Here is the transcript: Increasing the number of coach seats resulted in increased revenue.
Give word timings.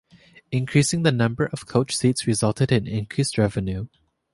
Increasing 0.51 1.03
the 1.03 1.11
number 1.11 1.45
of 1.53 1.67
coach 1.67 1.95
seats 1.95 2.25
resulted 2.25 2.71
in 2.71 2.87
increased 2.87 3.37
revenue. 3.37 3.85